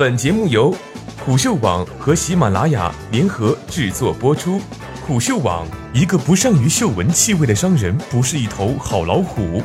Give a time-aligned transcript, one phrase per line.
[0.00, 0.74] 本节目由
[1.26, 4.58] 虎嗅网和喜马拉雅联合制作播出。
[5.06, 9.62] 虎嗅网：一个不善于嗅闻气味的商人，不是一头好老虎。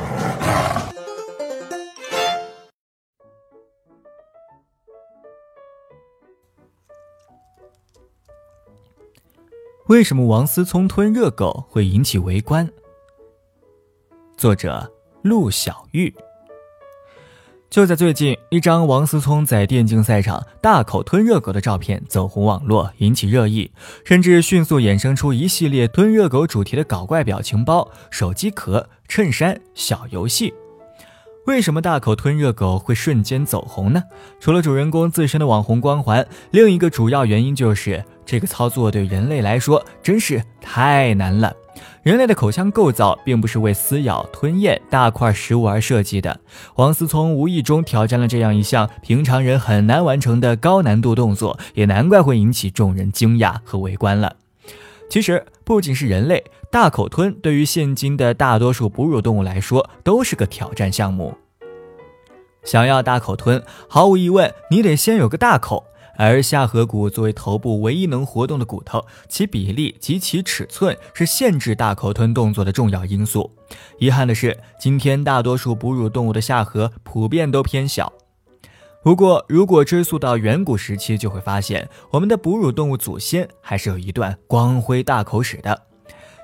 [9.86, 12.70] 为什么王思聪吞热狗会引起围观？
[14.36, 14.92] 作者：
[15.22, 16.14] 陆小玉。
[17.68, 23.70] 就在最近，一张王思聪在电竞赛场大口吞热狗的照片走红网络，引起热议，
[24.04, 30.54] 甚至迅速衍生出一系列吞热狗主题的搞怪表情包、手机壳、衬衫、小游戏。
[31.46, 34.02] 为什么大口吞热狗会瞬间走红呢？
[34.40, 41.52] 除了主人公自身的网红光环，另一个主要原因就是这个操作对人类来说真是太难了。
[42.02, 46.40] 人类的口腔构造并不是为撕咬、吞咽大块食物而设计的。
[46.76, 54.36] 王思聪无意中挑战了这样一项平常人很难完成的高难度动作，也难怪会引起众人惊讶和围观了。
[55.08, 61.36] 其实，不仅是人类，大口吞对于现今的大多数哺乳动物来说都是个挑战项目。
[62.64, 65.84] 想要大口吞，毫无疑问，你得先有个大口。
[66.16, 73.50] 而下颌骨作为头部唯一能活动的骨头，其比例及其尺寸是限制大口吞动作的重要因素。
[73.98, 78.12] 遗憾的是，今天大多数哺乳动物的下颌普遍都偏小。
[79.02, 85.82] 不过，如果追溯到远古时期，就会发现我们的哺乳动物祖先还是有一段光辉大口史的。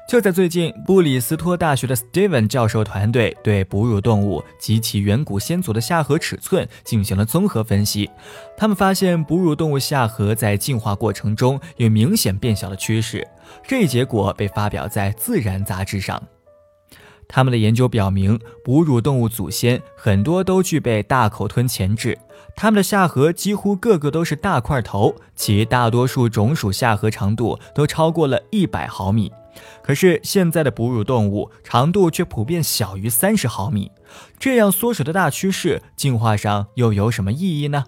[0.09, 8.11] 就在最近，布里斯托大学的 Steven 教授团队对哺乳动物及其远古先祖的下颌尺寸进行了综合分析。
[8.55, 13.27] 他们发现，哺乳动物下颌在进化过程中有明显变小的趋势。
[13.67, 16.23] 这一结果被发表在《自然》杂志上。
[17.27, 22.19] 他们的研究表明，哺乳动物祖先很多都具备大口吞前置，
[22.55, 29.33] 它们的下颌几乎个个都是大块头，其大多数种属下颌长度都超过了一百毫米。
[29.83, 33.91] 可是现在的哺乳动物长度却普遍小于三十毫米，
[34.39, 37.85] 这样缩水的大趋势，进化上又有什么意义呢？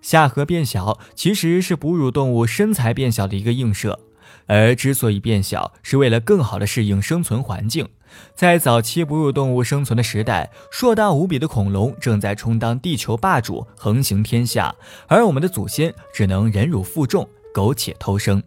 [0.00, 3.98] 下颌变小其实是哺乳动物身材变小的一个映射，
[4.46, 7.88] 而之所以变小，是为了更好的适应生存环境。
[8.34, 14.74] 在早期哺乳动物生存的时代，硕大无比的恐龙正在充当地球霸主，横行天下，
[15.08, 18.42] 而我们的祖先只能忍辱负重，苟且偷生。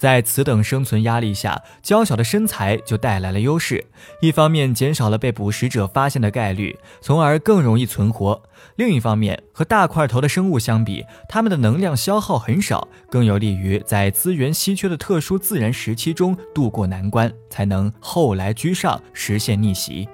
[0.00, 3.84] 在此等生存压力下，娇小的身材就带来了优势。
[4.22, 8.40] 一方面减少了被捕食者发现的概率，从而更容易存活；
[8.76, 20.08] 另一方面，和大块头的生物相比，它们的能量消耗很少，更有利于在资源稀缺的特殊自然时期中渡过难关，才能后来居上，实现逆袭。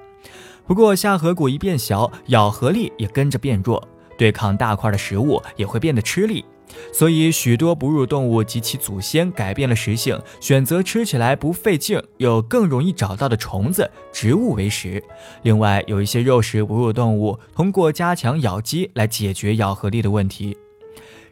[0.67, 3.81] 不过，下颌骨一变小，咬合力也跟着变弱，
[4.19, 6.45] 对抗大块的食物也会变得吃力。
[6.93, 15.03] 所以，许多哺乳动物及其祖先改变了食性，选择吃起来不费劲又更容易找到的虫子、植物为食。
[15.43, 20.57] 另外，有一些肉食哺乳动物通过加强咬肌来解决咬合力的问题。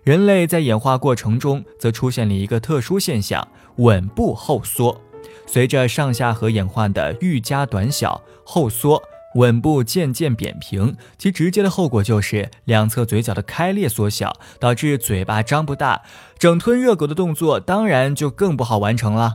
[0.02, 3.46] 人类在演化过程中则出现了一个特殊现象——
[3.76, 5.00] 吻部后缩。
[5.46, 9.02] 随着上下颌演化的愈加短小，后缩。
[9.34, 16.02] 吻部渐渐扁平，其直接的后果就是两侧嘴角的开裂缩小，导致嘴巴张不大，
[16.38, 19.34] 整吞热狗的动作当然就更不好完成了。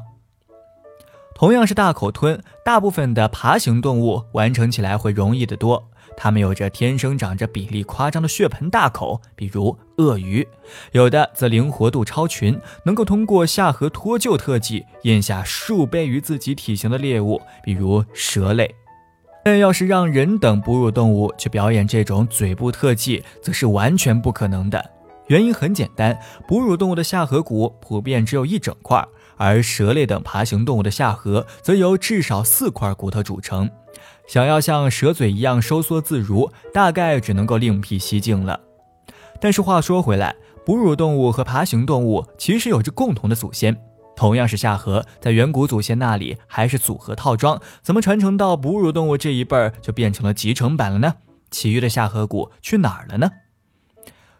[1.35, 10.43] 同样是大口吞，大部分的爬行动物完成起来会容易得多，它们有着天生长着比例夸张的血盆大口，比如鳄鱼；
[10.91, 18.75] 有的则灵活度超群，能够通过下颌脱臼特技咽下数倍于自己体型的猎物，比如蛇类。
[19.43, 24.83] 但要是让人等哺乳动物去表演这种嘴部特技，则是完全不可能的。
[25.27, 26.17] 原因很简单，
[26.47, 29.03] 哺乳动物的下颌骨普遍只有一整块，
[29.37, 33.69] 而蛇类等爬行动物的下颌则由至少四块骨头组成。
[34.27, 38.59] 想要像蛇嘴一样收缩自如，大概只能够另辟蹊径了。
[39.39, 40.35] 但是话说回来，
[40.65, 43.75] 哺乳动物和爬行动物其实有着共同的祖先。
[44.19, 51.15] 同样是下颌，在远古祖先那里还是组合套装，怎么传承到哺乳动物这一辈儿就变成了集成版了呢？
[51.49, 53.31] 其余的下颌骨去哪儿了呢？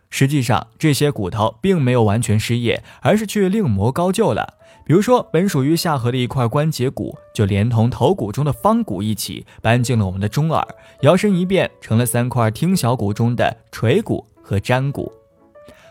[0.10, 4.56] 实际上，这些骨头并没有完全失业，而是去另谋高就了。
[4.84, 10.68] 比如说，本属于下颌的一块关节骨，就连同头骨中的方骨一起搬进了我们的中耳，
[11.04, 15.19] 摇身一变成了三块听小骨中的垂骨和粘骨。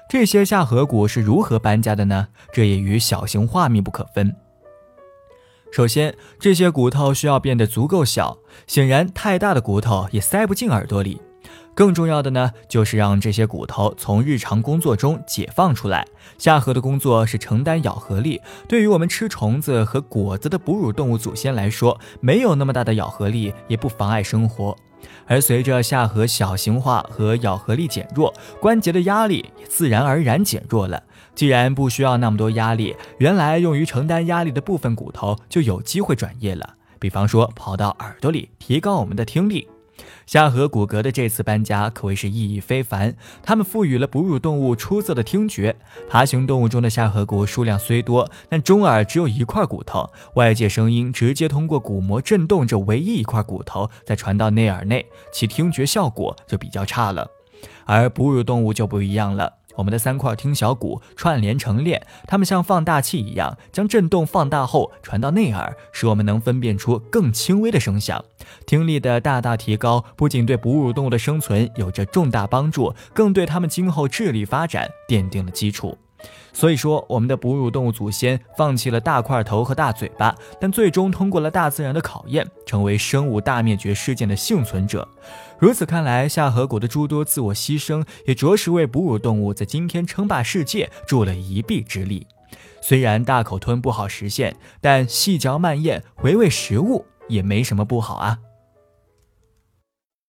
[0.09, 2.29] 这些下颌骨是如何搬家的呢？
[2.51, 4.35] 这也与小型化密不可分。
[5.71, 11.21] 首先，这些骨头需要变得足够小，显然太大的骨头也塞不进耳朵里。
[11.75, 16.07] 更重要的呢，就是让这些骨头从日常工作中解放出来。
[16.39, 24.75] 下颌的工作是承担咬合力，对于我们吃虫子和果子的哺乳动物祖先来说，没有那么大的咬合力，也不妨碍生活。
[25.27, 31.03] 而随着下颌小型化和咬合力减弱，关节的压力也自然而然减弱了。
[31.35, 36.75] 既然不需要那么多压力，原来用于承担压力的部分骨头就有机会转业了。
[36.99, 39.69] 比方说，跑到耳朵里，提高我们的听力。
[40.29, 45.75] 下颌骨骼的这次搬家可谓是意义非凡，它们赋予了哺乳动物出色的听觉。
[46.07, 57.27] 爬行动物中的下颌骨数量虽多，但中耳只有一块骨头，外界声音直接通过鼓膜震动着唯一一块骨头再传到内耳内，其听觉效果就比较差了。
[57.87, 59.55] 而哺乳动物就不一样了。
[59.79, 68.25] 我们的三块听小骨串联成链，它们像放大器一样，将震动放大后传到内耳，使我们能分辨出更轻微的声响。
[68.67, 75.97] 听力的大大提高，不仅对哺乳动物的生存有着重大帮助，更对它们今后智力发展奠定了基础。
[76.53, 85.07] 所以说，我们的哺乳动物祖先放弃了大块头和大嘴巴，但最终通过了大自然的考验，成为生物大灭绝事件的幸存者。
[85.59, 92.27] 如此看来，下颌骨的诸多自我牺牲，也着实为哺乳动物在今天称霸世界助了一臂之力。
[92.81, 98.39] 虽然大口吞不好实现，但细嚼慢咽、回味食物也没什么不好啊。